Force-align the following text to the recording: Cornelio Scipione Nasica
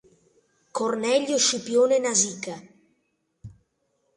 Cornelio 0.71 1.37
Scipione 1.37 1.99
Nasica 1.99 2.57